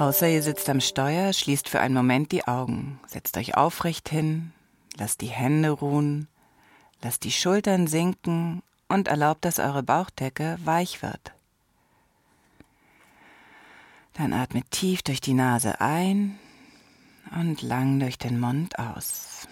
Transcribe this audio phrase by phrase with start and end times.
[0.00, 4.50] Außer ihr sitzt am Steuer, schließt für einen Moment die Augen, setzt euch aufrecht hin,
[4.96, 6.26] lasst die Hände ruhen,
[7.02, 11.32] lasst die Schultern sinken und erlaubt, dass eure Bauchdecke weich wird.
[14.14, 16.38] Dann atmet tief durch die Nase ein
[17.38, 19.46] und lang durch den Mund aus.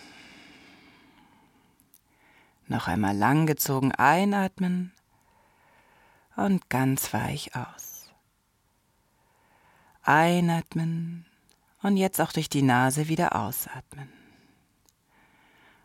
[2.68, 4.92] Noch einmal langgezogen einatmen
[6.36, 7.97] und ganz weich aus.
[10.08, 11.26] Einatmen
[11.82, 14.08] und jetzt auch durch die Nase wieder ausatmen.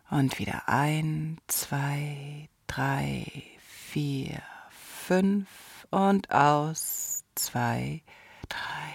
[0.10, 3.26] Und wieder ein, zwei, drei,
[3.60, 5.48] vier, fünf
[5.90, 8.02] und aus, zwei,
[8.48, 8.94] drei,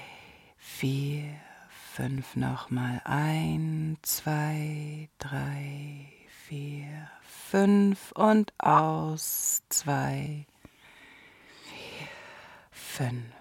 [0.57, 1.25] vier,
[1.95, 6.07] fünf nochmal ein, zwei, drei,
[6.47, 10.47] vier, fünf und aus, zwei,
[11.65, 12.09] vier,
[12.71, 13.38] fünf.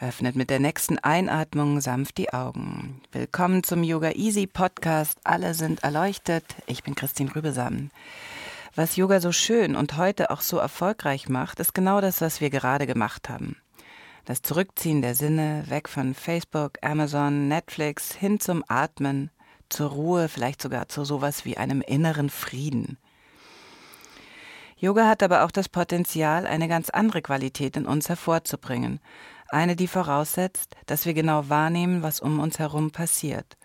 [0.00, 3.02] Öffnet mit der nächsten Einatmung sanft die Augen.
[3.10, 5.18] Willkommen zum Yoga Easy Podcast.
[5.24, 6.44] Alle sind erleuchtet.
[6.66, 7.90] Ich bin Christine Rübesamen.
[8.76, 12.48] Was Yoga so schön und heute auch so erfolgreich macht, ist genau das, was wir
[12.48, 13.56] gerade gemacht haben.
[14.24, 19.32] Das Zurückziehen der Sinne, weg von Facebook, Amazon, Netflix, hin zum Atmen,
[19.68, 22.98] zur Ruhe, vielleicht sogar zu sowas wie einem inneren Frieden.
[24.76, 29.00] Yoga hat aber auch das Potenzial, eine ganz andere Qualität in uns hervorzubringen
[29.48, 33.56] eine, die voraussetzt, dass wir genau wahrnehmen, was um uns herum passiert.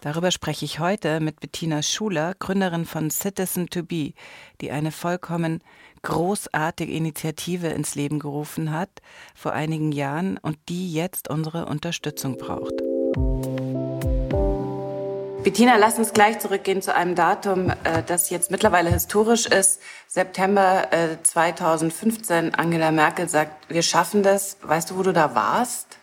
[0.00, 4.12] Darüber spreche ich heute mit Bettina Schuler, Gründerin von Citizen to Be,
[4.60, 5.62] die eine vollkommen
[6.02, 8.90] großartige Initiative ins Leben gerufen hat
[9.34, 12.74] vor einigen Jahren und die jetzt unsere Unterstützung braucht.
[15.44, 19.78] Bettina, lass uns gleich zurückgehen zu einem Datum, äh, das jetzt mittlerweile historisch ist.
[20.08, 20.88] September
[21.22, 22.48] 2015.
[22.48, 24.56] Äh, Angela Merkel sagt, wir schaffen das.
[24.62, 25.98] Weißt du, wo du da warst?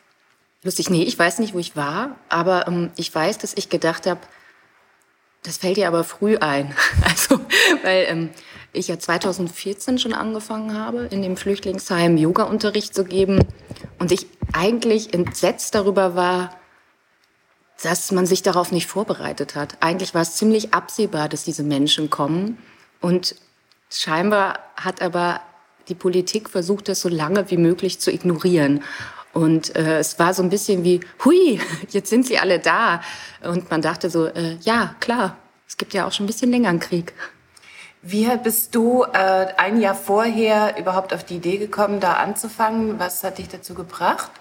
[0.62, 4.06] Lustig, nee, ich weiß nicht, wo ich war, aber ähm, ich weiß, dass ich gedacht
[4.06, 4.19] habe,
[5.41, 6.75] das fällt dir aber früh ein.
[7.03, 7.40] Also,
[7.81, 8.29] weil ähm,
[8.73, 13.44] ich ja 2014 schon angefangen habe, in dem Flüchtlingsheim Yoga-Unterricht zu geben
[13.97, 16.61] und ich eigentlich entsetzt darüber war,
[17.84, 19.78] dass man sich darauf nicht vorbereitet hat.
[19.80, 22.58] Eigentlich war es ziemlich absehbar, dass diese Menschen kommen.
[23.00, 23.36] Und
[23.90, 25.42] scheinbar hat aber
[25.88, 28.84] die Politik versucht, das so lange wie möglich zu ignorieren.
[29.34, 31.59] Und äh, es war so ein bisschen wie, hui,
[31.90, 33.02] jetzt sind sie alle da.
[33.44, 35.38] Und man dachte so, äh, ja, klar,
[35.68, 37.14] es gibt ja auch schon ein bisschen länger einen Krieg.
[38.03, 43.00] Wie bist du äh, ein Jahr vorher überhaupt auf die Idee gekommen, da anzufangen?
[43.00, 44.31] Was hat dich dazu gebracht?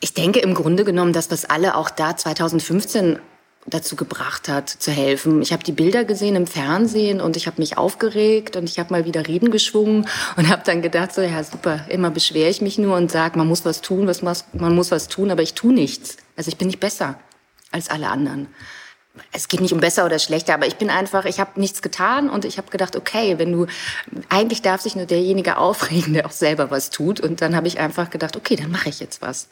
[0.00, 3.18] Ich denke im Grunde genommen, dass was alle auch da 2015
[3.66, 5.42] dazu gebracht hat, zu helfen.
[5.42, 8.90] Ich habe die Bilder gesehen im Fernsehen und ich habe mich aufgeregt und ich habe
[8.92, 10.06] mal wieder Reden geschwungen
[10.36, 13.46] und habe dann gedacht, so ja super, immer beschwere ich mich nur und sage, man
[13.46, 16.16] muss was tun, was man muss was tun, aber ich tue nichts.
[16.36, 17.18] Also ich bin nicht besser
[17.70, 18.48] als alle anderen
[19.32, 22.30] es geht nicht um besser oder schlechter, aber ich bin einfach, ich habe nichts getan
[22.30, 23.66] und ich habe gedacht, okay, wenn du,
[24.28, 27.20] eigentlich darf sich nur derjenige aufregen, der auch selber was tut.
[27.20, 29.48] Und dann habe ich einfach gedacht, okay, dann mache ich jetzt was.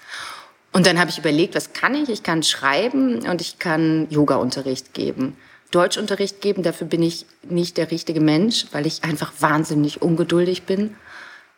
[0.73, 2.09] Und dann habe ich überlegt, was kann ich?
[2.09, 5.37] Ich kann schreiben und ich kann Yoga-Unterricht geben.
[5.71, 10.95] Deutschunterricht geben, dafür bin ich nicht der richtige Mensch, weil ich einfach wahnsinnig ungeduldig bin.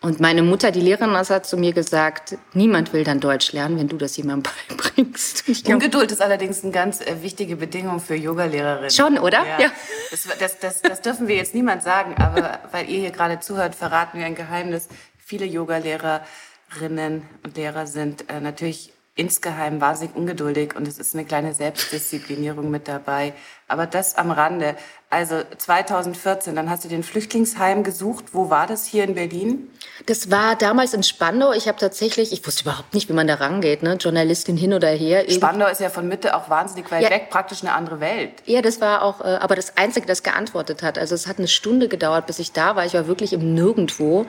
[0.03, 3.88] Und meine Mutter, die Lehrerin, hat zu mir gesagt, niemand will dann Deutsch lernen, wenn
[3.88, 5.44] du das jemandem beibringst.
[5.69, 8.91] Ungeduld ist allerdings eine ganz äh, wichtige Bedingung für Yogalehrerinnen.
[8.91, 9.44] Schon, oder?
[9.47, 9.61] Ja.
[9.61, 9.73] ja.
[10.11, 13.75] Das, das, das, das, dürfen wir jetzt niemand sagen, aber weil ihr hier gerade zuhört,
[13.75, 14.88] verraten wir ein Geheimnis.
[15.19, 21.52] Viele Yogalehrerinnen und Lehrer sind äh, natürlich insgeheim wahnsinnig ungeduldig und es ist eine kleine
[21.52, 23.34] Selbstdisziplinierung mit dabei.
[23.69, 24.76] Aber das am Rande.
[25.11, 28.26] Also 2014, dann hast du den Flüchtlingsheim gesucht.
[28.32, 29.70] Wo war das hier in Berlin?
[30.06, 31.52] Das war damals in Spandau.
[31.52, 33.94] Ich habe tatsächlich, ich wusste überhaupt nicht, wie man da rangeht, ne?
[33.94, 35.28] Journalistin hin oder her.
[35.28, 37.11] Spandau ist ja von Mitte auch wahnsinnig weit ja.
[37.11, 38.32] weg, praktisch eine andere Welt.
[38.46, 40.96] Ja, das war auch, äh, aber das Einzige, das geantwortet hat.
[40.96, 42.87] Also es hat eine Stunde gedauert, bis ich da war.
[42.87, 44.26] Ich war wirklich im Nirgendwo.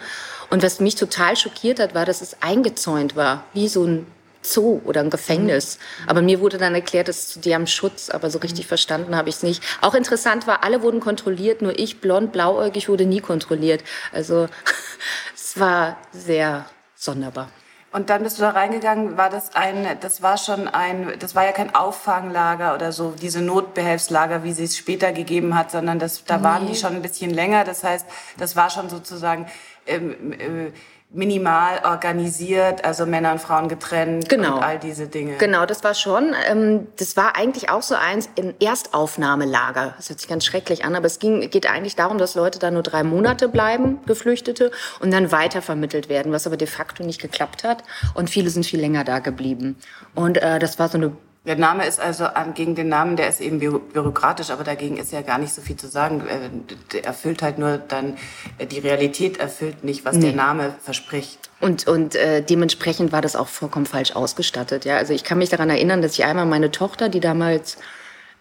[0.49, 4.05] Und was mich total schockiert hat, war, dass es eingezäunt war, wie so ein
[4.41, 5.77] Zoo oder ein Gefängnis.
[6.07, 9.35] Aber mir wurde dann erklärt, dass die haben Schutz, aber so richtig verstanden habe ich
[9.35, 9.63] es nicht.
[9.81, 13.83] Auch interessant war, alle wurden kontrolliert, nur ich, blond, blauäugig, wurde nie kontrolliert.
[14.11, 14.47] Also
[15.35, 16.65] es war sehr
[16.95, 17.49] sonderbar.
[17.93, 21.43] Und dann bist du da reingegangen, war das ein, das war schon ein, das war
[21.43, 26.23] ja kein Auffanglager oder so, diese Notbehelfslager, wie sie es später gegeben hat, sondern das,
[26.23, 27.65] da waren die schon ein bisschen länger.
[27.65, 28.05] Das heißt,
[28.37, 29.45] das war schon sozusagen
[29.85, 30.71] ähm, äh,
[31.13, 34.55] minimal organisiert, also Männer und Frauen getrennt genau.
[34.55, 35.35] und all diese Dinge.
[35.37, 36.33] Genau, das war schon.
[36.49, 39.93] Ähm, das war eigentlich auch so eins in Erstaufnahmelager.
[39.97, 42.71] Das hört sich ganz schrecklich an, aber es ging, geht eigentlich darum, dass Leute da
[42.71, 44.71] nur drei Monate bleiben, Geflüchtete,
[45.01, 47.83] und dann weitervermittelt werden, was aber de facto nicht geklappt hat.
[48.13, 49.77] Und viele sind viel länger da geblieben.
[50.15, 51.11] Und äh, das war so eine
[51.43, 55.21] der Name ist also gegen den Namen, der ist eben bürokratisch, aber dagegen ist ja
[55.21, 56.21] gar nicht so viel zu sagen.
[56.27, 56.49] Äh,
[56.93, 58.17] der erfüllt halt nur dann,
[58.59, 60.27] äh, die Realität erfüllt nicht, was nee.
[60.27, 61.49] der Name verspricht.
[61.59, 64.85] Und, und äh, dementsprechend war das auch vollkommen falsch ausgestattet.
[64.85, 64.97] Ja?
[64.97, 67.77] Also ich kann mich daran erinnern, dass ich einmal meine Tochter, die damals,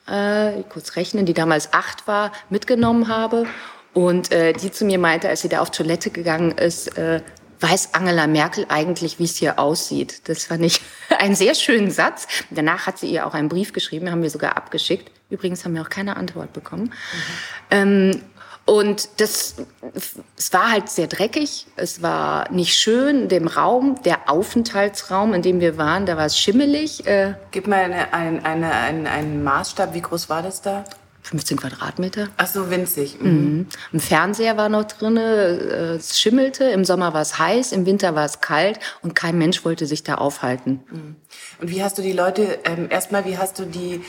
[0.06, 3.46] äh, kurz rechnen, die damals acht war, mitgenommen habe.
[3.94, 7.23] Und äh, die zu mir meinte, als sie da auf Toilette gegangen ist, äh,
[7.61, 10.29] weiß Angela Merkel eigentlich, wie es hier aussieht?
[10.29, 10.81] Das fand ich
[11.19, 12.27] einen sehr schönen Satz.
[12.51, 15.11] Danach hat sie ihr auch einen Brief geschrieben, haben wir sogar abgeschickt.
[15.31, 16.85] Übrigens haben wir auch keine Antwort bekommen.
[16.85, 16.93] Mhm.
[17.71, 18.23] Ähm,
[18.67, 19.57] und das,
[20.37, 25.59] es war halt sehr dreckig, es war nicht schön, dem Raum, der Aufenthaltsraum, in dem
[25.59, 27.05] wir waren, da war es schimmelig.
[27.05, 30.85] Äh Gib mal eine, eine, eine, einen, einen Maßstab, wie groß war das da?
[31.31, 32.29] 15 Quadratmeter.
[32.37, 33.21] Ach so, winzig.
[33.21, 33.31] Mhm.
[33.31, 33.67] Mhm.
[33.93, 38.17] Ein Fernseher war noch drin, äh, es schimmelte, im Sommer war es heiß, im Winter
[38.17, 40.81] war es kalt und kein Mensch wollte sich da aufhalten.
[40.91, 41.17] Mhm.
[41.61, 44.03] Und wie hast du die Leute, ähm, erstmal, wie hast du die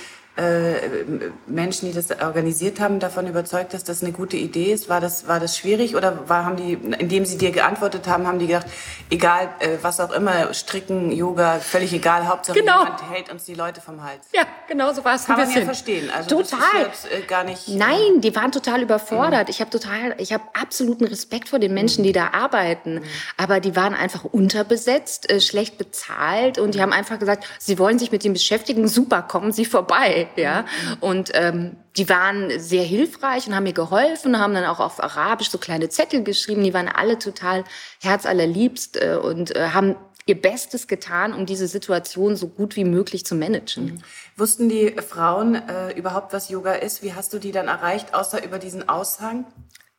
[1.46, 4.88] Menschen, die das organisiert haben, davon überzeugt, dass das eine gute Idee ist?
[4.88, 8.40] War das, war das schwierig oder war, haben die, indem sie dir geantwortet haben, haben
[8.40, 8.66] die gedacht,
[9.10, 12.84] egal, äh, was auch immer, Stricken, Yoga, völlig egal, Hauptsache genau.
[12.84, 14.26] jemand hält uns die Leute vom Hals?
[14.34, 16.10] Ja, genau so war es Kann man ja verstehen.
[16.10, 16.60] Also total.
[16.86, 19.48] Jetzt, äh, gar nicht, Nein, die waren total überfordert.
[19.48, 19.52] Mhm.
[19.52, 22.96] Ich habe total, ich habe absoluten Respekt vor den Menschen, die da arbeiten.
[22.96, 23.04] Mhm.
[23.36, 28.00] Aber die waren einfach unterbesetzt, äh, schlecht bezahlt und die haben einfach gesagt, sie wollen
[28.00, 30.66] sich mit dem beschäftigen, super, kommen Sie vorbei ja.
[31.00, 35.50] Und ähm, die waren sehr hilfreich und haben mir geholfen, haben dann auch auf Arabisch
[35.50, 36.64] so kleine Zettel geschrieben.
[36.64, 37.64] Die waren alle total
[38.02, 39.96] herzallerliebst äh, und äh, haben
[40.26, 43.86] ihr Bestes getan, um diese Situation so gut wie möglich zu managen.
[43.86, 44.02] Mhm.
[44.38, 47.04] Wussten die Frauen äh, überhaupt, was Yoga ist?
[47.04, 49.46] Wie hast du die dann erreicht, außer über diesen Aushang?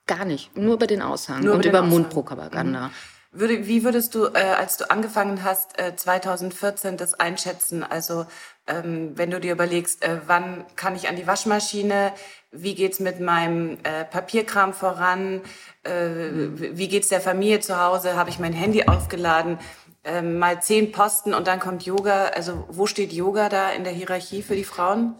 [0.06, 2.88] Gar nicht, nur über den Aushang nur und über, über Mundpropaganda.
[2.88, 2.92] Mhm.
[3.34, 7.82] Würde, wie würdest du, äh, als du angefangen hast, äh, 2014 das einschätzen?
[7.82, 8.26] Also
[8.66, 12.12] ähm, wenn du dir überlegst, äh, wann kann ich an die Waschmaschine,
[12.50, 15.40] wie geht's mit meinem äh, Papierkram voran,
[15.82, 16.28] äh,
[16.74, 19.58] wie geht's der Familie zu Hause, habe ich mein Handy aufgeladen,
[20.04, 22.26] ähm, mal zehn Posten und dann kommt Yoga.
[22.34, 25.14] Also wo steht Yoga da in der Hierarchie für die Frauen?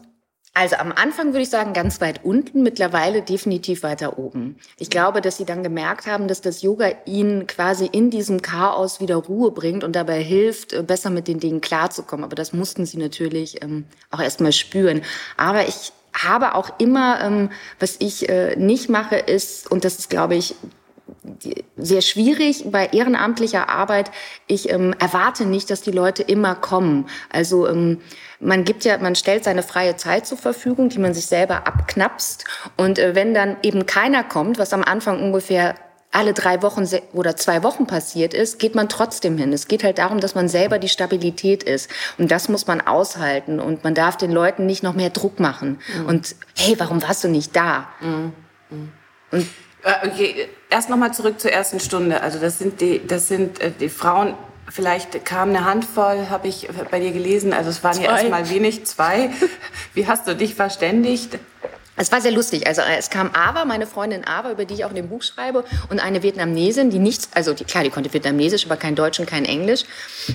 [0.54, 4.56] Also am Anfang würde ich sagen ganz weit unten, mittlerweile definitiv weiter oben.
[4.78, 9.00] Ich glaube, dass sie dann gemerkt haben, dass das Yoga ihnen quasi in diesem Chaos
[9.00, 12.25] wieder Ruhe bringt und dabei hilft, äh, besser mit den Dingen klarzukommen.
[12.25, 15.00] Aber das mussten sie natürlich ähm, auch erstmal spüren.
[15.38, 17.50] Aber ich habe auch immer, ähm,
[17.81, 20.54] was ich äh, nicht mache, ist, und das ist, glaube ich,
[21.76, 24.10] sehr schwierig bei ehrenamtlicher Arbeit.
[24.46, 27.08] Ich ähm, erwarte nicht, dass die Leute immer kommen.
[27.30, 28.00] Also ähm,
[28.40, 32.44] man gibt ja, man stellt seine freie Zeit zur Verfügung, die man sich selber abknapst.
[32.76, 35.76] Und äh, wenn dann eben keiner kommt, was am Anfang ungefähr
[36.12, 39.52] alle drei Wochen oder zwei Wochen passiert ist, geht man trotzdem hin.
[39.52, 41.90] Es geht halt darum, dass man selber die Stabilität ist.
[42.18, 43.61] Und das muss man aushalten.
[43.61, 45.80] Und man darf den Leuten nicht noch mehr Druck machen.
[45.97, 46.06] Mhm.
[46.06, 47.88] Und hey, warum warst du nicht da?
[48.00, 48.32] Mhm.
[48.70, 48.92] Mhm.
[49.30, 49.47] Und
[49.84, 52.20] okay, erst nochmal zurück zur ersten Stunde.
[52.22, 54.34] Also das sind die, das sind äh, die Frauen.
[54.68, 57.52] Vielleicht kam eine Handvoll, habe ich bei dir gelesen.
[57.52, 58.04] Also es waren zwei.
[58.04, 59.30] ja erstmal wenig, zwei.
[59.94, 61.38] Wie hast du dich verständigt?
[61.96, 62.66] Es war sehr lustig.
[62.66, 65.22] Also äh, es kam Ava, meine Freundin Ava, über die ich auch in dem Buch
[65.22, 69.20] schreibe, und eine Vietnamesin, die nichts, also die, klar, die konnte Vietnamesisch, aber kein Deutsch
[69.20, 69.84] und kein Englisch.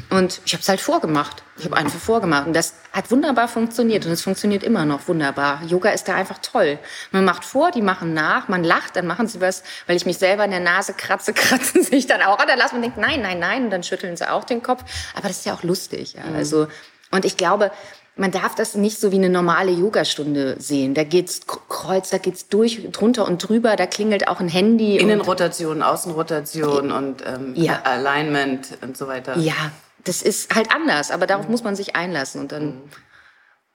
[0.09, 1.43] Und ich habe es halt vorgemacht.
[1.57, 2.45] Ich habe einfach vorgemacht.
[2.45, 4.05] Und das hat wunderbar funktioniert.
[4.05, 5.63] Und es funktioniert immer noch wunderbar.
[5.65, 6.77] Yoga ist da einfach toll.
[7.11, 10.19] Man macht vor, die machen nach, man lacht, dann machen sie was, weil ich mich
[10.19, 13.21] selber in der Nase kratze, kratzen sich dann auch an der Nase und denkt, nein,
[13.21, 13.65] nein, nein.
[13.65, 14.83] Und dann schütteln sie auch den Kopf.
[15.15, 16.13] Aber das ist ja auch lustig.
[16.13, 16.23] Ja.
[16.23, 16.35] Mhm.
[16.35, 16.67] Also,
[17.09, 17.71] und ich glaube,
[18.17, 20.93] man darf das nicht so wie eine normale Yogastunde sehen.
[20.93, 24.97] Da geht's kreuz, da geht's durch, drunter und drüber, da klingelt auch ein Handy.
[24.97, 27.81] Innenrotation, Außenrotation und ähm, ja.
[27.83, 29.38] Alignment und so weiter.
[29.38, 29.71] Ja,
[30.03, 31.51] das ist halt anders, aber darauf mhm.
[31.51, 32.81] muss man sich einlassen und dann mhm.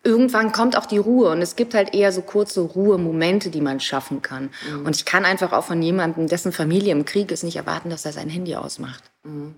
[0.03, 3.81] irgendwann kommt auch die Ruhe und es gibt halt eher so kurze Ruhemomente, die man
[3.81, 4.51] schaffen kann.
[4.69, 4.87] Mhm.
[4.87, 8.05] Und ich kann einfach auch von jemandem, dessen Familie im Krieg ist, nicht erwarten, dass
[8.05, 9.05] er sein Handy ausmacht.
[9.23, 9.55] Mhm.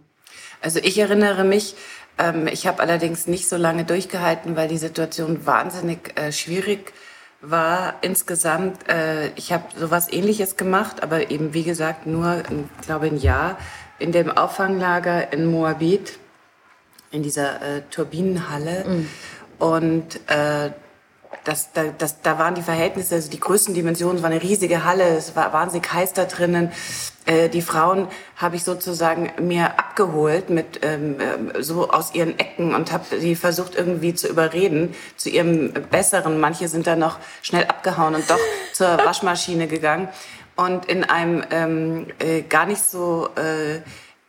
[0.61, 1.75] Also ich erinnere mich,
[2.19, 6.93] ähm, ich habe allerdings nicht so lange durchgehalten, weil die Situation wahnsinnig äh, schwierig
[7.41, 8.89] war insgesamt.
[8.89, 12.43] Äh, ich habe sowas Ähnliches gemacht, aber eben wie gesagt nur,
[12.79, 13.59] ich glaube ein Jahr
[13.99, 16.19] in dem Auffanglager in Moabit
[17.11, 19.09] in dieser äh, Turbinenhalle mhm.
[19.59, 20.71] und äh,
[21.45, 24.85] das, da, das, da waren die Verhältnisse, also die größten Dimensionen, es war eine riesige
[24.85, 26.73] Halle, es war wahnsinnig heiß da drinnen.
[27.27, 32.75] Äh, die Frauen habe ich sozusagen mir abgeholt mit ähm, äh, so aus ihren Ecken
[32.75, 36.39] und habe sie versucht irgendwie zu überreden zu ihrem Besseren.
[36.39, 38.39] Manche sind dann noch schnell abgehauen und doch
[38.73, 40.09] zur Waschmaschine gegangen
[40.57, 43.81] und in einem ähm, äh, gar nicht so äh,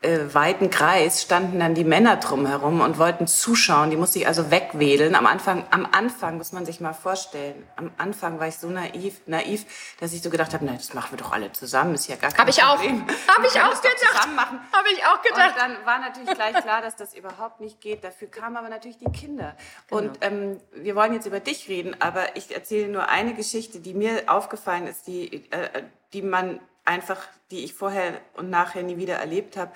[0.06, 3.90] äh, weiten Kreis standen dann die Männer drumherum und wollten zuschauen.
[3.90, 5.16] Die musste ich also wegwedeln.
[5.16, 7.68] Am Anfang, am Anfang muss man sich mal vorstellen.
[7.76, 9.66] Am Anfang war ich so naiv, naiv,
[10.00, 11.96] dass ich so gedacht habe, nein, das machen wir doch alle zusammen.
[11.96, 13.04] Ist ja gar kein hab ich Problem.
[13.04, 13.36] Auch.
[13.36, 14.28] Habe ich auch gedacht.
[14.72, 15.56] Habe ich auch gedacht.
[15.56, 18.04] Und dann war natürlich gleich klar, dass das überhaupt nicht geht.
[18.04, 19.56] Dafür kamen aber natürlich die Kinder.
[19.90, 20.02] Genau.
[20.02, 23.94] Und ähm, wir wollen jetzt über dich reden, aber ich erzähle nur eine Geschichte, die
[23.94, 25.84] mir aufgefallen ist, die, äh,
[26.14, 29.72] die man einfach, die ich vorher und nachher nie wieder erlebt habe,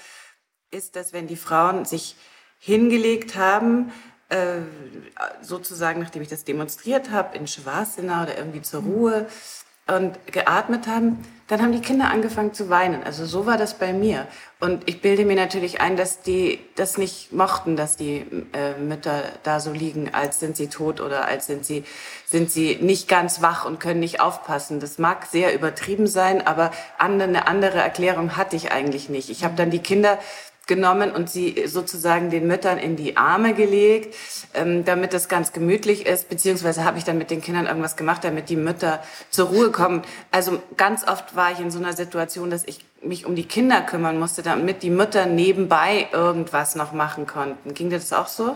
[0.72, 2.16] ist, dass wenn die Frauen sich
[2.60, 3.92] hingelegt haben,
[4.30, 4.60] äh,
[5.42, 9.28] sozusagen, nachdem ich das demonstriert habe, in Schwarzena oder irgendwie zur Ruhe
[9.96, 13.04] und geatmet haben, dann haben die Kinder angefangen zu weinen.
[13.04, 14.28] Also so war das bei mir.
[14.60, 19.24] Und ich bilde mir natürlich ein, dass die das nicht mochten, dass die äh, Mütter
[19.42, 21.84] da so liegen, als sind sie tot oder als sind sie,
[22.28, 24.80] sind sie nicht ganz wach und können nicht aufpassen.
[24.80, 26.70] Das mag sehr übertrieben sein, aber
[27.00, 29.32] eine andere Erklärung hatte ich eigentlich nicht.
[29.32, 30.20] Ich habe dann die Kinder
[30.70, 34.16] genommen und sie sozusagen den Müttern in die Arme gelegt,
[34.54, 38.24] ähm, damit das ganz gemütlich ist, beziehungsweise habe ich dann mit den Kindern irgendwas gemacht,
[38.24, 40.04] damit die Mütter zur Ruhe kommen.
[40.32, 43.82] Also ganz oft war ich in so einer Situation, dass ich mich um die Kinder
[43.82, 47.74] kümmern musste, damit die Mütter nebenbei irgendwas noch machen konnten.
[47.74, 48.56] Ging dir das auch so?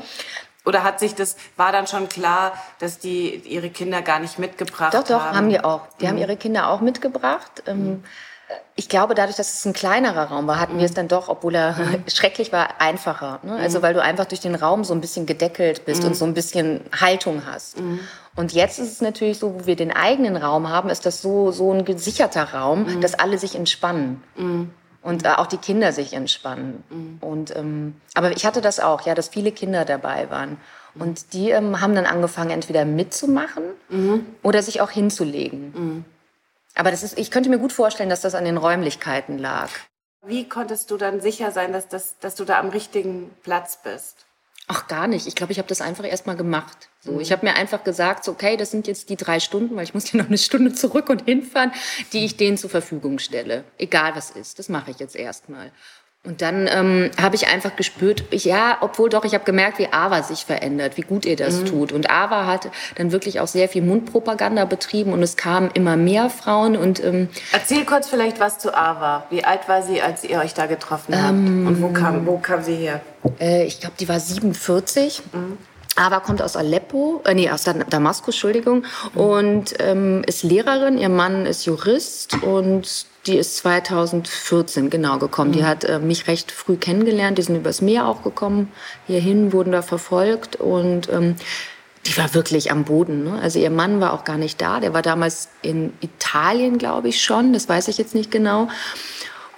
[0.66, 4.94] Oder hat sich das, war dann schon klar, dass die ihre Kinder gar nicht mitgebracht
[4.94, 5.02] haben?
[5.02, 5.88] Doch, doch, haben, haben die auch.
[6.00, 6.10] Die mhm.
[6.10, 7.64] haben ihre Kinder auch mitgebracht.
[7.68, 8.04] Ähm, mhm
[8.76, 10.96] ich glaube, dadurch, dass es ein kleinerer Raum war, hatten wir es mhm.
[10.96, 12.04] dann doch, obwohl er mhm.
[12.08, 13.40] schrecklich war, einfacher.
[13.44, 13.56] Ne?
[13.56, 13.84] Also mhm.
[13.84, 16.10] weil du einfach durch den Raum so ein bisschen gedeckelt bist mhm.
[16.10, 17.80] und so ein bisschen Haltung hast.
[17.80, 18.00] Mhm.
[18.36, 21.52] Und jetzt ist es natürlich so, wo wir den eigenen Raum haben, ist das so,
[21.52, 23.02] so ein gesicherter Raum, mhm.
[23.02, 24.24] dass alle sich entspannen.
[25.04, 26.84] Und äh, auch die Kinder sich entspannen.
[27.22, 30.58] Und, ähm, aber ich hatte das auch, ja, dass viele Kinder dabei waren.
[30.96, 33.64] Und die ähm, haben dann angefangen, entweder mitzumachen
[34.42, 35.93] oder sich auch hinzulegen.
[36.76, 39.70] Aber das ist, ich könnte mir gut vorstellen, dass das an den Räumlichkeiten lag.
[40.26, 44.26] Wie konntest du dann sicher sein, dass, das, dass du da am richtigen Platz bist?
[44.68, 45.28] Ach, gar nicht.
[45.28, 46.90] Ich glaube, ich habe das einfach erst mal gemacht.
[47.02, 47.20] So, mhm.
[47.20, 49.94] Ich habe mir einfach gesagt, so, okay, das sind jetzt die drei Stunden, weil ich
[49.94, 51.74] muss ja noch eine Stunde zurück und hinfahren,
[52.14, 53.66] die ich denen zur Verfügung stelle.
[53.78, 55.72] Egal was ist, das mache ich jetzt erstmal.
[56.26, 59.92] Und dann ähm, habe ich einfach gespürt, ich, ja, obwohl doch, ich habe gemerkt, wie
[59.92, 61.66] Ava sich verändert, wie gut ihr das mhm.
[61.66, 61.92] tut.
[61.92, 66.30] Und Ava hat dann wirklich auch sehr viel Mundpropaganda betrieben und es kamen immer mehr
[66.30, 66.78] Frauen.
[66.78, 69.28] Und ähm, erzähl kurz vielleicht was zu Ava.
[69.32, 71.34] Wie alt war sie, als ihr euch da getroffen habt?
[71.34, 73.02] Ähm, und wo kam, wo kam sie her?
[73.42, 75.24] Äh, ich glaube, die war 47.
[75.34, 75.58] Mhm.
[75.96, 79.22] Ava kommt aus Aleppo, äh, nee, aus Damaskus, Entschuldigung, mhm.
[79.22, 80.98] und ähm, ist Lehrerin.
[80.98, 85.52] Ihr Mann ist Jurist und die ist 2014 genau gekommen.
[85.52, 85.56] Mhm.
[85.56, 87.38] Die hat äh, mich recht früh kennengelernt.
[87.38, 88.72] Die sind übers Meer auch gekommen.
[89.08, 91.36] Hierhin wurden da verfolgt und ähm,
[92.06, 93.24] die war wirklich am Boden.
[93.24, 93.40] Ne?
[93.42, 94.80] Also ihr Mann war auch gar nicht da.
[94.80, 97.54] Der war damals in Italien, glaube ich schon.
[97.54, 98.68] Das weiß ich jetzt nicht genau.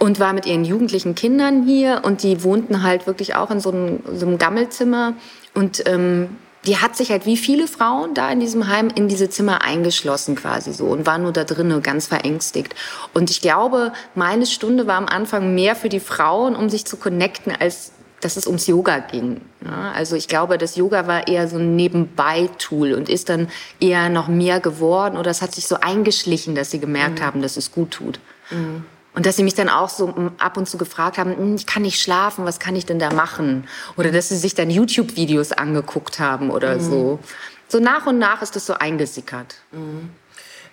[0.05, 3.71] Und war mit ihren jugendlichen Kindern hier und die wohnten halt wirklich auch in so
[3.71, 5.13] einem, so einem Gammelzimmer.
[5.55, 6.29] Und ähm,
[6.67, 10.35] die hat sich halt wie viele Frauen da in diesem Heim in diese Zimmer eingeschlossen
[10.35, 12.75] quasi so und war nur da drinnen ganz verängstigt.
[13.15, 16.97] Und ich glaube, meine Stunde war am Anfang mehr für die Frauen, um sich zu
[16.97, 19.41] connecten, als dass es ums Yoga ging.
[19.63, 24.09] Ja, also ich glaube, das Yoga war eher so ein Nebenbei-Tool und ist dann eher
[24.09, 27.24] noch mehr geworden oder es hat sich so eingeschlichen, dass sie gemerkt mhm.
[27.24, 28.19] haben, dass es gut tut.
[28.51, 28.85] Mhm.
[29.15, 31.81] Und dass sie mich dann auch so ab und zu gefragt haben, hm, ich kann
[31.81, 33.67] nicht schlafen, was kann ich denn da machen?
[33.95, 36.79] Oder dass sie sich dann YouTube-Videos angeguckt haben oder mhm.
[36.81, 37.19] so.
[37.67, 39.55] So nach und nach ist das so eingesickert.
[39.72, 40.12] Mhm.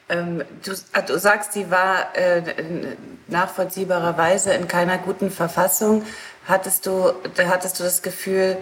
[0.09, 2.43] Ähm, du, ah, du, sagst, sie war äh,
[3.29, 6.05] nachvollziehbarerweise in keiner guten Verfassung.
[6.47, 8.59] Hattest du, hattest du das Gefühl,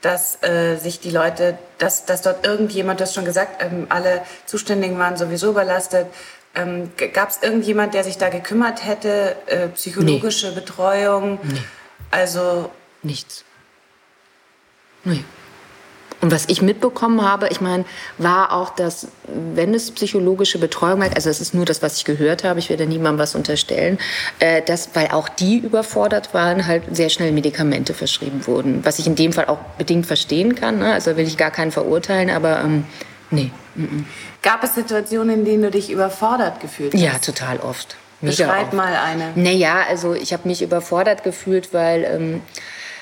[0.00, 4.22] dass äh, sich die Leute, dass, dass dort irgendjemand, du hast schon gesagt, ähm, alle
[4.46, 6.06] Zuständigen waren sowieso überlastet,
[6.54, 9.36] ähm, Gab es irgendjemand, der sich da gekümmert hätte?
[9.46, 10.54] Äh, psychologische nee.
[10.54, 11.38] Betreuung?
[11.42, 11.62] Nee.
[12.10, 12.70] Also.
[13.02, 13.44] Nichts.
[15.04, 15.24] Nee.
[16.20, 17.84] Und was ich mitbekommen habe, ich meine,
[18.18, 22.04] war auch, dass, wenn es psychologische Betreuung hat, also es ist nur das, was ich
[22.04, 23.98] gehört habe, ich werde niemandem was unterstellen,
[24.40, 28.84] äh, dass, weil auch die überfordert waren, halt sehr schnell Medikamente verschrieben wurden.
[28.84, 30.80] Was ich in dem Fall auch bedingt verstehen kann.
[30.80, 30.92] Ne?
[30.92, 32.84] Also will ich gar keinen verurteilen, aber ähm,
[33.30, 33.50] nee.
[33.74, 34.04] Mm.
[34.42, 37.00] Gab es Situationen, in denen du dich überfordert gefühlt hast?
[37.00, 37.96] Ja, total oft.
[38.20, 39.32] Beschreib mal eine.
[39.36, 42.42] Naja, also ich habe mich überfordert gefühlt, weil ähm,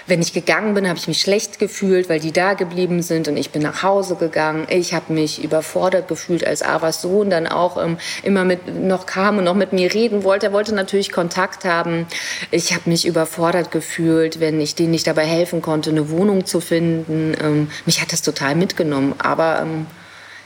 [0.06, 3.36] wenn ich gegangen bin, habe ich mich schlecht gefühlt, weil die da geblieben sind und
[3.36, 4.66] ich bin nach Hause gegangen.
[4.70, 9.38] Ich habe mich überfordert gefühlt, als Avas Sohn dann auch ähm, immer mit noch kam
[9.38, 10.46] und noch mit mir reden wollte.
[10.46, 12.06] Er wollte natürlich Kontakt haben.
[12.50, 16.60] Ich habe mich überfordert gefühlt, wenn ich denen nicht dabei helfen konnte, eine Wohnung zu
[16.60, 17.34] finden.
[17.42, 19.86] Ähm, mich hat das total mitgenommen, aber ähm,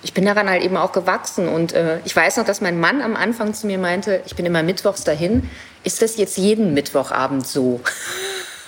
[0.03, 1.49] ich bin daran halt eben auch gewachsen.
[1.49, 4.47] Und äh, ich weiß noch, dass mein Mann am Anfang zu mir meinte, ich bin
[4.47, 5.49] immer mittwochs dahin.
[5.85, 7.81] Ist das jetzt jeden Mittwochabend so?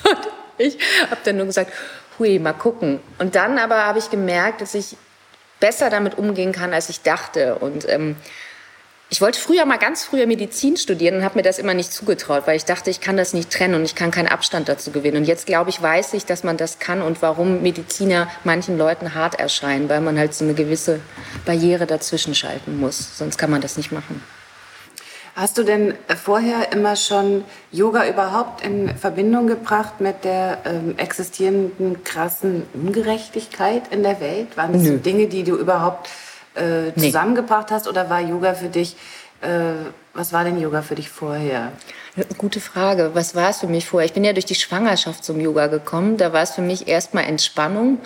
[0.10, 0.78] und ich
[1.10, 1.72] habe dann nur gesagt,
[2.18, 3.00] hui, mal gucken.
[3.18, 4.96] Und dann aber habe ich gemerkt, dass ich
[5.60, 7.56] besser damit umgehen kann, als ich dachte.
[7.56, 8.16] Und ähm,
[9.12, 12.44] ich wollte früher mal ganz früher Medizin studieren und habe mir das immer nicht zugetraut,
[12.46, 15.18] weil ich dachte, ich kann das nicht trennen und ich kann keinen Abstand dazu gewinnen.
[15.18, 19.14] Und jetzt glaube ich, weiß ich, dass man das kann und warum Mediziner manchen Leuten
[19.14, 21.00] hart erscheinen, weil man halt so eine gewisse
[21.44, 23.18] Barriere dazwischen schalten muss.
[23.18, 24.22] Sonst kann man das nicht machen.
[25.36, 25.92] Hast du denn
[26.22, 34.02] vorher immer schon Yoga überhaupt in Verbindung gebracht mit der ähm, existierenden krassen Ungerechtigkeit in
[34.04, 34.56] der Welt?
[34.56, 36.08] Waren das so Dinge, die du überhaupt
[36.54, 37.76] äh, zusammengebracht nee.
[37.76, 38.96] hast oder war Yoga für dich,
[39.40, 39.72] äh,
[40.14, 41.72] was war denn Yoga für dich vorher?
[42.36, 43.12] Gute Frage.
[43.14, 44.06] Was war es für mich vorher?
[44.06, 46.18] Ich bin ja durch die Schwangerschaft zum Yoga gekommen.
[46.18, 47.98] Da war es für mich erstmal Entspannung.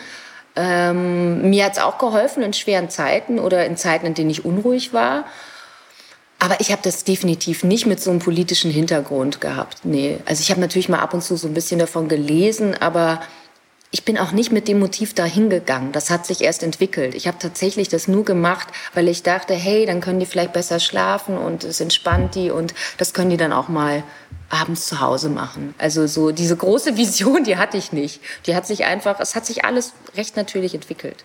[0.54, 4.44] Ähm, mir hat es auch geholfen in schweren Zeiten oder in Zeiten, in denen ich
[4.44, 5.24] unruhig war.
[6.38, 9.78] Aber ich habe das definitiv nicht mit so einem politischen Hintergrund gehabt.
[9.84, 10.18] Nee.
[10.26, 13.20] Also ich habe natürlich mal ab und zu so ein bisschen davon gelesen, aber
[13.90, 15.92] ich bin auch nicht mit dem Motiv dahin gegangen.
[15.92, 17.14] Das hat sich erst entwickelt.
[17.14, 20.80] Ich habe tatsächlich das nur gemacht, weil ich dachte, hey, dann können die vielleicht besser
[20.80, 24.02] schlafen und es entspannt die und das können die dann auch mal
[24.50, 25.74] abends zu Hause machen.
[25.78, 28.20] Also so diese große Vision, die hatte ich nicht.
[28.46, 31.24] Die hat sich einfach, es hat sich alles recht natürlich entwickelt.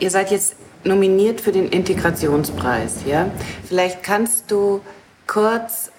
[0.00, 3.00] Ihr seid jetzt nominiert für den Integrationspreis.
[3.06, 3.30] Ja?
[3.66, 4.80] Vielleicht kannst du
[5.26, 5.90] kurz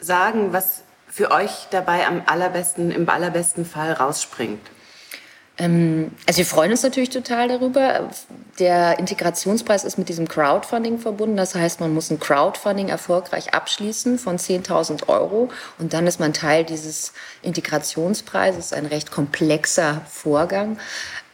[0.00, 4.60] sagen, was für euch dabei am allerbesten, im allerbesten Fall rausspringt.
[5.58, 8.10] Ähm, also wir freuen uns natürlich total darüber.
[8.58, 11.36] Der Integrationspreis ist mit diesem Crowdfunding verbunden.
[11.36, 16.32] Das heißt, man muss ein Crowdfunding erfolgreich abschließen von 10.000 Euro und dann ist man
[16.32, 18.72] Teil dieses Integrationspreises.
[18.72, 20.78] Ein recht komplexer Vorgang.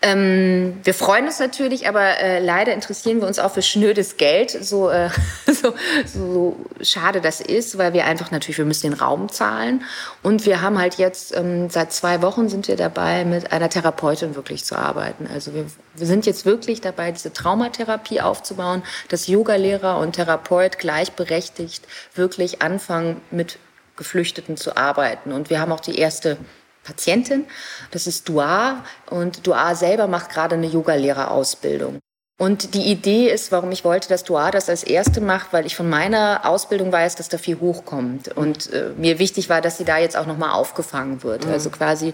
[0.04, 4.50] Ähm, wir freuen uns natürlich, aber äh, leider interessieren wir uns auch für schnödes Geld.
[4.50, 5.08] So, äh,
[5.46, 5.72] so,
[6.04, 9.82] so, schade das ist, weil wir einfach natürlich, wir müssen den Raum zahlen.
[10.22, 14.36] Und wir haben halt jetzt, ähm, seit zwei Wochen sind wir dabei, mit einer Therapeutin
[14.36, 15.26] wirklich zu arbeiten.
[15.32, 15.64] Also wir,
[15.94, 23.22] wir sind jetzt wirklich dabei, diese Traumatherapie aufzubauen, dass Yogalehrer und Therapeut gleichberechtigt wirklich anfangen,
[23.30, 23.58] mit
[23.96, 25.32] Geflüchteten zu arbeiten.
[25.32, 26.36] Und wir haben auch die erste
[26.84, 27.46] Patientin.
[27.90, 31.98] Das ist Dua und Dua selber macht gerade eine Yogalehrerausbildung.
[32.36, 35.76] Und die Idee ist, warum ich wollte, dass Dua das als erste macht, weil ich
[35.76, 38.36] von meiner Ausbildung weiß, dass da viel hochkommt.
[38.36, 41.46] Und äh, mir wichtig war, dass sie da jetzt auch nochmal aufgefangen wird.
[41.46, 41.52] Mhm.
[41.52, 42.12] Also quasi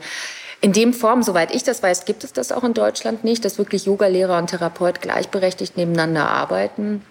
[0.61, 3.57] in dem Form, soweit ich das weiß, gibt es das auch in Deutschland nicht, dass
[3.57, 7.03] wirklich Yogalehrer und Therapeut gleichberechtigt nebeneinander arbeiten.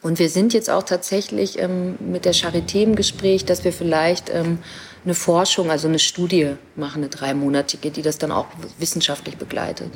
[0.00, 4.30] Und wir sind jetzt auch tatsächlich ähm, mit der Charité im Gespräch, dass wir vielleicht
[4.30, 4.58] ähm,
[5.04, 8.46] eine Forschung, also eine Studie machen, eine dreimonatige, die das dann auch
[8.78, 9.90] wissenschaftlich begleitet.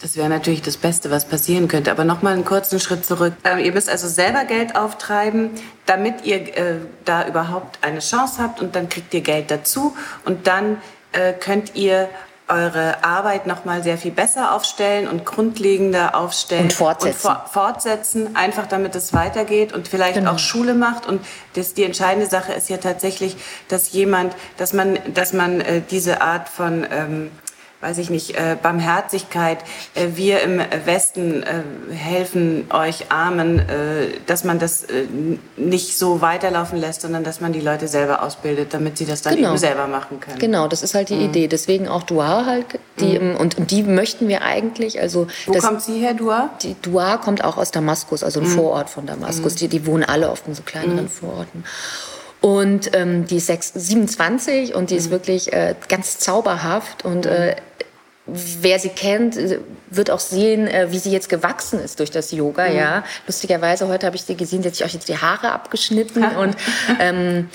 [0.00, 1.90] Das wäre natürlich das Beste, was passieren könnte.
[1.90, 3.32] Aber noch mal einen kurzen Schritt zurück.
[3.44, 5.50] Ähm, ihr müsst also selber Geld auftreiben,
[5.86, 6.74] damit ihr äh,
[7.06, 10.76] da überhaupt eine Chance habt und dann kriegt ihr Geld dazu und dann
[11.12, 12.10] äh, könnt ihr
[12.48, 18.36] eure Arbeit noch mal sehr viel besser aufstellen und grundlegender aufstellen und fortsetzen, und fortsetzen
[18.36, 20.32] einfach damit es weitergeht und vielleicht genau.
[20.32, 23.36] auch Schule macht und das die entscheidende Sache ist ja tatsächlich,
[23.68, 27.30] dass jemand, dass man, dass man äh, diese Art von ähm,
[27.86, 29.58] weiß ich nicht, äh, Barmherzigkeit.
[29.94, 31.62] Äh, wir im Westen äh,
[31.94, 35.06] helfen euch Armen, äh, dass man das äh,
[35.56, 39.36] nicht so weiterlaufen lässt, sondern dass man die Leute selber ausbildet, damit sie das dann
[39.36, 39.50] genau.
[39.50, 40.38] eben selber machen können.
[40.38, 41.26] Genau, das ist halt die mhm.
[41.26, 41.48] Idee.
[41.48, 42.66] Deswegen auch Dua halt.
[42.98, 43.36] Die, mhm.
[43.36, 45.00] und, und die möchten wir eigentlich.
[45.00, 46.50] Also Wo das, kommt sie her, Dua?
[46.62, 48.54] Die Dua kommt auch aus Damaskus, also ein mhm.
[48.54, 49.54] Vorort von Damaskus.
[49.54, 49.58] Mhm.
[49.58, 51.08] Die, die wohnen alle oft in so kleineren mhm.
[51.08, 51.64] Vororten.
[52.40, 55.12] Und ähm, die ist 6, 27 und die ist mhm.
[55.12, 57.56] wirklich äh, ganz zauberhaft und äh,
[58.26, 59.38] wer sie kennt,
[59.90, 62.68] wird auch sehen, äh, wie sie jetzt gewachsen ist durch das Yoga.
[62.68, 62.76] Mhm.
[62.76, 66.24] Ja, lustigerweise heute habe ich sie gesehen, sie hat sich auch jetzt die Haare abgeschnitten
[66.36, 66.56] und
[67.00, 67.48] ähm,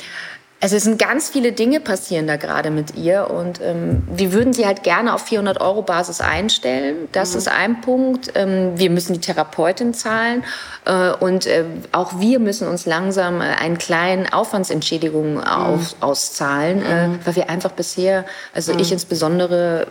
[0.63, 4.53] Also es sind ganz viele Dinge passieren da gerade mit ihr und ähm, wir würden
[4.53, 7.09] sie halt gerne auf 400 Euro Basis einstellen.
[7.13, 7.37] Das mhm.
[7.39, 8.31] ist ein Punkt.
[8.35, 10.43] Ähm, wir müssen die Therapeutin zahlen
[10.85, 15.43] äh, und äh, auch wir müssen uns langsam äh, einen kleinen Aufwandsentschädigung mhm.
[15.43, 17.19] auf, auszahlen, äh, mhm.
[17.25, 18.93] weil wir einfach bisher, also ich mhm.
[18.93, 19.87] insbesondere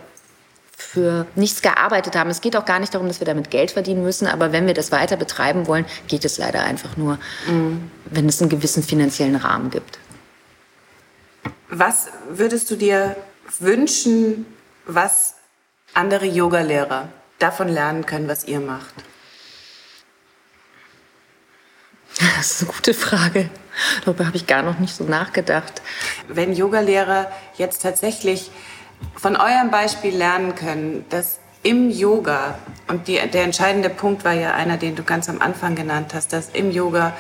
[0.92, 2.31] für nichts gearbeitet haben.
[2.31, 4.74] Es geht auch gar nicht darum, dass wir damit Geld verdienen müssen, aber wenn wir
[4.74, 7.90] das weiter betreiben wollen, geht es leider einfach nur, mhm.
[8.07, 9.98] wenn es einen gewissen finanziellen Rahmen gibt.
[11.68, 13.16] Was würdest du dir
[13.61, 14.46] wünschen,
[14.85, 15.35] was
[15.94, 18.94] andere Yogalehrer davon lernen können, was ihr macht?
[22.37, 23.48] Das ist eine gute Frage.
[24.05, 25.83] Darüber habe ich gar noch nicht so nachgedacht.
[26.26, 28.50] Wenn Yogalehrer jetzt tatsächlich
[29.17, 32.59] von eurem Beispiel lernen können, dass im Yoga,
[32.89, 36.33] und die, der entscheidende Punkt war ja einer, den du ganz am Anfang genannt hast,
[36.33, 37.15] dass im Yoga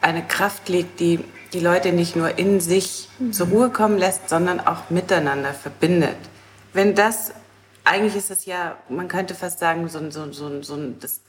[0.00, 3.32] eine Kraft liegt, die die Leute nicht nur in sich mhm.
[3.32, 6.16] zur Ruhe kommen lässt, sondern auch miteinander verbindet.
[6.72, 7.32] Wenn das,
[7.84, 11.20] eigentlich ist es ja, man könnte fast sagen, so, so, so, so das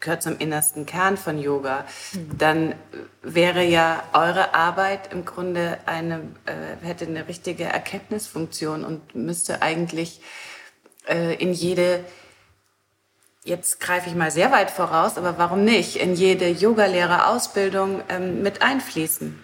[0.00, 2.38] gehört zum innersten Kern von Yoga, mhm.
[2.38, 2.74] dann
[3.22, 10.20] wäre ja eure Arbeit im Grunde eine, äh, hätte eine richtige Erkenntnisfunktion und müsste eigentlich
[11.08, 12.04] äh, in jede
[13.46, 18.60] jetzt greife ich mal sehr weit voraus, aber warum nicht, in jede Yogalehrerausbildung ähm, mit
[18.60, 19.40] einfließen?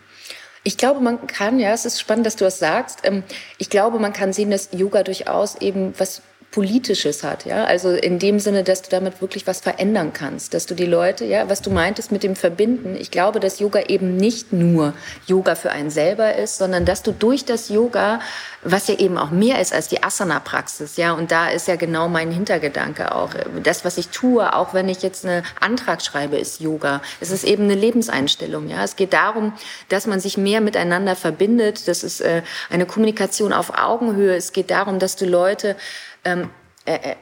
[0.64, 3.00] Ich glaube, man kann, ja, es ist spannend, dass du das sagst.
[3.04, 3.24] Ähm,
[3.58, 7.64] ich glaube, man kann sehen, dass Yoga durchaus eben was Politisches hat, ja.
[7.64, 11.24] Also in dem Sinne, dass du damit wirklich was verändern kannst, dass du die Leute,
[11.24, 12.94] ja, was du meintest mit dem Verbinden.
[12.94, 14.92] Ich glaube, dass Yoga eben nicht nur
[15.26, 18.20] Yoga für einen selber ist, sondern dass du durch das Yoga,
[18.62, 22.08] was ja eben auch mehr ist als die Asana-Praxis, ja, und da ist ja genau
[22.08, 23.30] mein Hintergedanke auch.
[23.62, 27.00] Das, was ich tue, auch wenn ich jetzt einen Antrag schreibe, ist Yoga.
[27.20, 28.84] Es ist eben eine Lebenseinstellung, ja.
[28.84, 29.54] Es geht darum,
[29.88, 31.88] dass man sich mehr miteinander verbindet.
[31.88, 34.36] Das ist äh, eine Kommunikation auf Augenhöhe.
[34.36, 35.76] Es geht darum, dass du Leute
[36.24, 36.50] ähm,
[36.84, 37.14] äh, äh,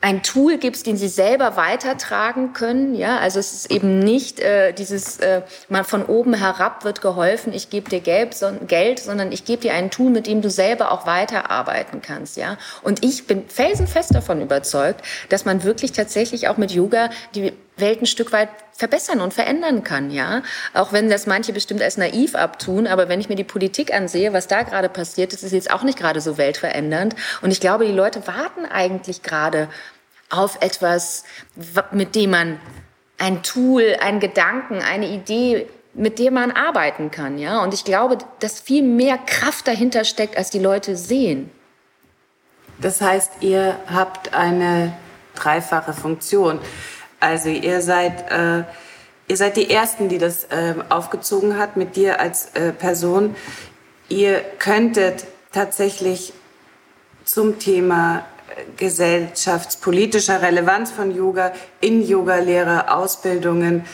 [0.00, 2.94] ein Tool gibst, den sie selber weitertragen können.
[2.94, 7.52] Ja, also es ist eben nicht äh, dieses, äh, mal von oben herab wird geholfen,
[7.52, 10.50] ich gebe dir Geld, son Geld, sondern ich gebe dir ein Tool, mit dem du
[10.50, 12.36] selber auch weiterarbeiten kannst.
[12.36, 17.52] Ja, und ich bin felsenfest davon überzeugt, dass man wirklich tatsächlich auch mit Yoga die
[17.76, 20.42] Welt ein Stück weit verbessern und verändern kann, ja.
[20.74, 24.32] Auch wenn das manche bestimmt als naiv abtun, aber wenn ich mir die Politik ansehe,
[24.32, 27.14] was da gerade passiert, das ist jetzt auch nicht gerade so weltverändernd.
[27.40, 29.68] Und ich glaube, die Leute warten eigentlich gerade
[30.30, 31.24] auf etwas,
[31.92, 32.60] mit dem man
[33.18, 37.62] ein Tool, ein Gedanken, eine Idee, mit dem man arbeiten kann, ja.
[37.62, 41.50] Und ich glaube, dass viel mehr Kraft dahinter steckt, als die Leute sehen.
[42.80, 44.92] Das heißt, ihr habt eine
[45.34, 46.58] dreifache Funktion.
[47.22, 48.64] Also ihr seid, äh,
[49.28, 53.36] ihr seid die Ersten, die das äh, aufgezogen hat mit dir als äh, Person.
[54.08, 56.32] Ihr könntet tatsächlich
[57.24, 63.84] zum Thema äh, gesellschaftspolitischer Relevanz von Yoga in Yoga-Lehre, Ausbildungen,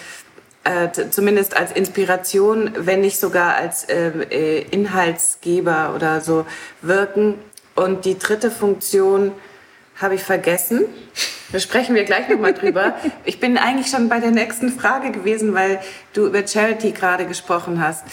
[0.64, 6.46] äh, zumindest als Inspiration, wenn nicht sogar als äh, äh, Inhaltsgeber oder so
[6.80, 7.34] wirken.
[7.74, 9.32] Und die dritte Funktion
[10.00, 10.84] habe ich vergessen.
[11.50, 12.94] Da sprechen wir gleich nochmal drüber.
[13.24, 15.80] Ich bin eigentlich schon bei der nächsten Frage gewesen, weil
[16.12, 18.04] du über Charity gerade gesprochen hast.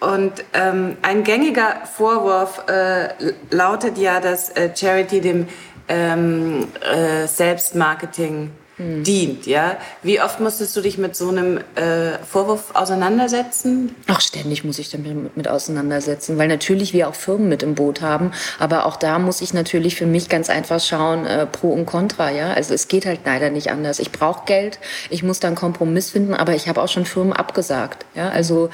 [0.00, 3.08] Und ähm, ein gängiger Vorwurf äh,
[3.50, 5.48] lautet ja, dass äh, Charity dem
[5.88, 8.50] ähm, äh, Selbstmarketing
[8.84, 9.04] hm.
[9.04, 9.46] dient.
[9.46, 9.76] Ja?
[10.02, 13.94] Wie oft musstest du dich mit so einem äh, Vorwurf auseinandersetzen?
[14.06, 18.00] Ach, ständig muss ich damit mit auseinandersetzen, weil natürlich wir auch Firmen mit im Boot
[18.00, 21.86] haben, aber auch da muss ich natürlich für mich ganz einfach schauen, äh, pro und
[21.86, 22.30] contra.
[22.30, 22.52] Ja?
[22.52, 23.98] Also es geht halt leider nicht anders.
[23.98, 24.78] Ich brauche Geld,
[25.10, 28.04] ich muss da einen Kompromiss finden, aber ich habe auch schon Firmen abgesagt.
[28.14, 28.28] Ja?
[28.28, 28.70] Also,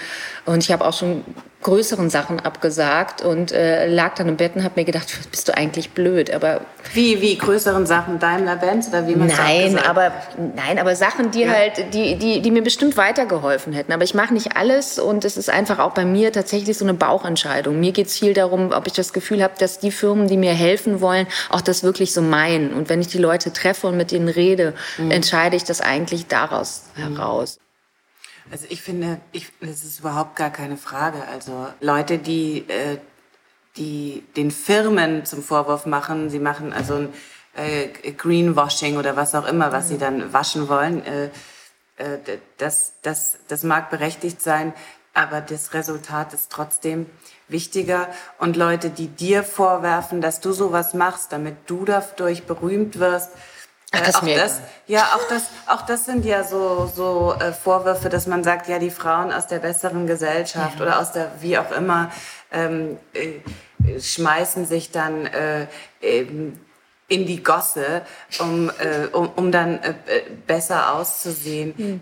[0.46, 1.24] und ich habe auch schon
[1.62, 5.54] größeren Sachen abgesagt und äh, lag dann im Bett und habe mir gedacht, bist du
[5.54, 6.62] eigentlich blöd, aber
[6.94, 10.12] wie wie größeren Sachen Daimler Benz oder wie man Nein, aber
[10.56, 11.50] nein, aber Sachen, die ja.
[11.50, 15.36] halt die die die mir bestimmt weitergeholfen hätten, aber ich mache nicht alles und es
[15.36, 17.78] ist einfach auch bei mir tatsächlich so eine Bauchentscheidung.
[17.78, 21.02] Mir geht's viel darum, ob ich das Gefühl habe, dass die Firmen, die mir helfen
[21.02, 24.28] wollen, auch das wirklich so meinen und wenn ich die Leute treffe und mit denen
[24.28, 25.10] rede, mhm.
[25.10, 27.16] entscheide ich das eigentlich daraus mhm.
[27.16, 27.58] heraus.
[28.50, 31.22] Also ich finde, ich, das ist überhaupt gar keine Frage.
[31.28, 32.98] Also Leute, die, äh,
[33.76, 37.08] die den Firmen zum Vorwurf machen, sie machen also ein
[37.54, 41.30] äh, Greenwashing oder was auch immer, was sie dann waschen wollen, äh,
[41.96, 44.72] äh, das, das, das mag berechtigt sein,
[45.14, 47.06] aber das Resultat ist trotzdem
[47.48, 48.08] wichtiger.
[48.38, 53.30] Und Leute, die dir vorwerfen, dass du sowas machst, damit du dadurch berühmt wirst,
[53.92, 57.52] Ach, das äh, auch das, ja, auch das, auch das sind ja so, so äh,
[57.52, 60.84] Vorwürfe, dass man sagt, ja, die Frauen aus der besseren Gesellschaft ja.
[60.84, 62.12] oder aus der, wie auch immer,
[62.52, 63.40] ähm, äh,
[63.98, 65.66] schmeißen sich dann äh,
[66.00, 68.02] in die Gosse,
[68.38, 69.94] um, äh, um, um dann äh,
[70.46, 71.74] besser auszusehen.
[71.76, 72.00] Hm.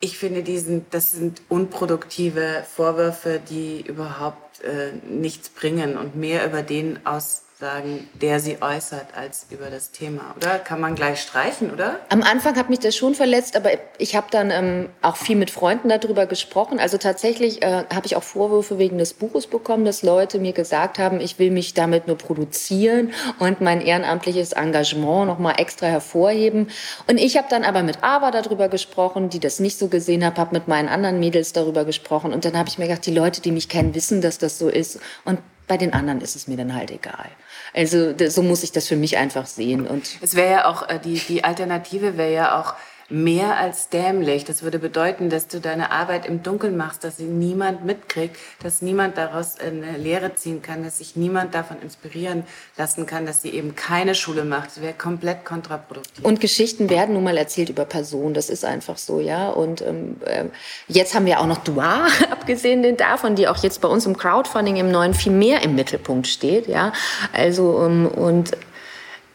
[0.00, 4.62] Ich finde, diesen, das sind unproduktive Vorwürfe, die überhaupt
[5.08, 10.32] nichts bringen und mehr über den aus sagen, der sie äußert, als über das Thema,
[10.36, 10.60] oder?
[10.60, 11.98] Kann man gleich streichen, oder?
[12.08, 15.50] Am Anfang hat mich das schon verletzt, aber ich habe dann ähm, auch viel mit
[15.50, 16.78] Freunden darüber gesprochen.
[16.78, 21.00] Also tatsächlich äh, habe ich auch Vorwürfe wegen des Buches bekommen, dass Leute mir gesagt
[21.00, 26.70] haben, ich will mich damit nur produzieren und mein ehrenamtliches Engagement nochmal extra hervorheben.
[27.08, 30.38] Und ich habe dann aber mit Ava darüber gesprochen, die das nicht so gesehen hat,
[30.38, 33.40] habe mit meinen anderen Mädels darüber gesprochen und dann habe ich mir gedacht, die Leute,
[33.40, 36.56] die mich kennen, wissen, dass das so ist und bei den anderen ist es mir
[36.56, 37.28] dann halt egal.
[37.74, 39.86] Also so muss ich das für mich einfach sehen.
[39.86, 42.74] Und es wäre ja auch, äh, die, die Alternative wäre ja auch,
[43.10, 44.44] mehr als dämlich.
[44.44, 48.82] Das würde bedeuten, dass du deine Arbeit im Dunkeln machst, dass sie niemand mitkriegt, dass
[48.82, 52.44] niemand daraus eine Lehre ziehen kann, dass sich niemand davon inspirieren
[52.76, 54.68] lassen kann, dass sie eben keine Schule macht.
[54.68, 56.22] Das wäre komplett kontraproduktiv.
[56.22, 58.34] Und Geschichten werden nun mal erzählt über Personen.
[58.34, 59.48] Das ist einfach so, ja.
[59.48, 60.50] Und ähm, ähm
[60.86, 64.76] jetzt haben wir auch noch Dua, abgesehen davon, die auch jetzt bei uns im Crowdfunding
[64.76, 66.92] im Neuen viel mehr im Mittelpunkt steht, ja.
[67.32, 68.50] Also ähm, und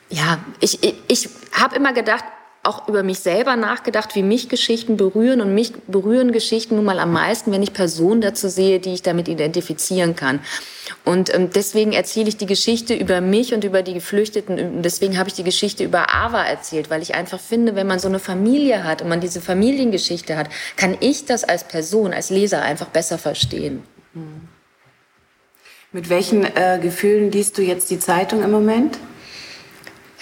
[0.09, 2.23] ja, ich, ich, ich habe immer gedacht,
[2.63, 5.41] auch über mich selber nachgedacht, wie mich Geschichten berühren.
[5.41, 9.01] Und mich berühren Geschichten nun mal am meisten, wenn ich Personen dazu sehe, die ich
[9.01, 10.39] damit identifizieren kann.
[11.03, 14.57] Und ähm, deswegen erzähle ich die Geschichte über mich und über die Geflüchteten.
[14.57, 17.99] Und deswegen habe ich die Geschichte über Ava erzählt, weil ich einfach finde, wenn man
[17.99, 20.47] so eine Familie hat und man diese Familiengeschichte hat,
[20.77, 23.83] kann ich das als Person, als Leser einfach besser verstehen.
[25.91, 28.97] Mit welchen äh, Gefühlen liest du jetzt die Zeitung im Moment?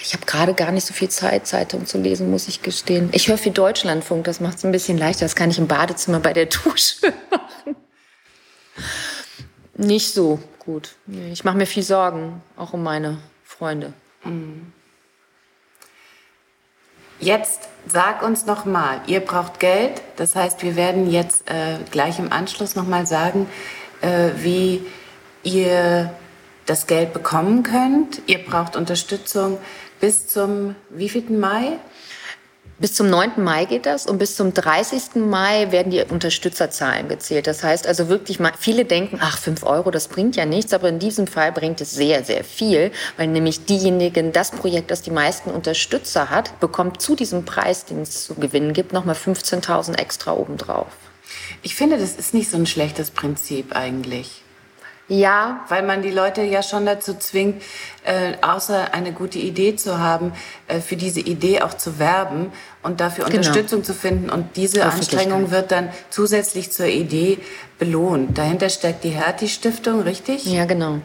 [0.04, 3.08] Ich habe gerade gar nicht so viel Zeit, Zeitung zu lesen, muss ich gestehen.
[3.12, 5.24] Ich höre viel Deutschlandfunk, das macht es ein bisschen leichter.
[5.24, 7.76] Das kann ich im Badezimmer bei der Dusche machen.
[9.76, 10.96] Nicht so gut.
[11.30, 13.92] Ich mache mir viel Sorgen, auch um meine Freunde.
[14.24, 14.72] Mhm.
[17.20, 20.02] Jetzt sag uns noch mal, ihr braucht Geld.
[20.16, 23.46] Das heißt, wir werden jetzt äh, gleich im Anschluss noch mal sagen,
[24.00, 24.84] äh, wie
[25.44, 26.12] ihr
[26.66, 28.22] das Geld bekommen könnt.
[28.26, 29.58] Ihr braucht Unterstützung
[30.02, 31.78] bis zum wievielten Mai?
[32.80, 33.34] Bis zum 9.
[33.36, 35.14] Mai geht das und bis zum 30.
[35.14, 37.46] Mai werden die Unterstützerzahlen gezählt.
[37.46, 40.98] Das heißt also wirklich, viele denken, ach, 5 Euro, das bringt ja nichts, aber in
[40.98, 45.50] diesem Fall bringt es sehr, sehr viel, weil nämlich diejenigen, das Projekt, das die meisten
[45.50, 50.88] Unterstützer hat, bekommt zu diesem Preis, den es zu gewinnen gibt, nochmal 15.000 extra obendrauf.
[51.62, 54.41] Ich finde, das ist nicht so ein schlechtes Prinzip eigentlich.
[55.08, 55.64] Ja.
[55.68, 57.62] Weil man die Leute ja schon dazu zwingt,
[58.04, 60.32] äh, außer eine gute Idee zu haben,
[60.68, 63.38] äh, für diese Idee auch zu werben und dafür genau.
[63.38, 64.30] Unterstützung zu finden.
[64.30, 67.38] Und diese Anstrengung wird dann zusätzlich zur Idee
[67.78, 68.38] belohnt.
[68.38, 70.46] Dahinter steckt die Hertie-Stiftung, richtig?
[70.46, 71.00] Ja, genau.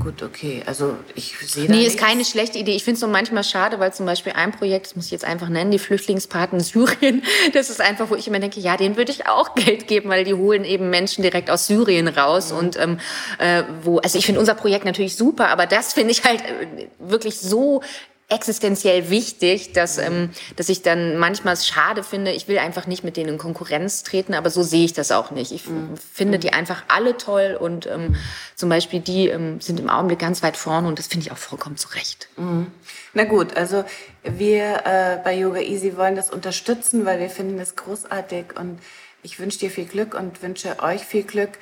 [0.00, 0.62] Gut, okay.
[0.64, 1.94] Also ich sehe Nee, nichts.
[1.94, 2.76] ist keine schlechte Idee.
[2.76, 5.24] Ich finde es so manchmal schade, weil zum Beispiel ein Projekt, das muss ich jetzt
[5.24, 9.10] einfach nennen, die Flüchtlingspaten Syrien, das ist einfach, wo ich immer denke, ja, denen würde
[9.10, 12.52] ich auch Geld geben, weil die holen eben Menschen direkt aus Syrien raus.
[12.52, 12.58] Mhm.
[12.58, 13.00] Und ähm,
[13.38, 16.86] äh, wo, also ich finde unser Projekt natürlich super, aber das finde ich halt äh,
[17.00, 17.82] wirklich so
[18.28, 23.02] existenziell wichtig, dass, ähm, dass ich dann manchmal es schade finde, ich will einfach nicht
[23.02, 25.50] mit denen in Konkurrenz treten, aber so sehe ich das auch nicht.
[25.50, 25.96] Ich mhm.
[25.96, 28.16] finde die einfach alle toll und ähm,
[28.54, 31.38] zum Beispiel die ähm, sind im Augenblick ganz weit vorne und das finde ich auch
[31.38, 32.28] vollkommen zu Recht.
[32.36, 32.66] Mhm.
[33.14, 33.84] Na gut, also
[34.22, 38.78] wir äh, bei Yoga Easy wollen das unterstützen, weil wir finden das großartig und
[39.22, 41.52] ich wünsche dir viel Glück und wünsche euch viel Glück.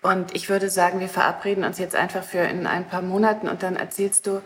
[0.00, 3.62] Und ich würde sagen, wir verabreden uns jetzt einfach für in ein paar Monaten und
[3.62, 4.42] dann erzählst du,